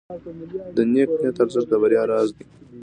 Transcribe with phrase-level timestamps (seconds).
[0.75, 2.45] د نیک نیت ارزښت د بریا راز دی.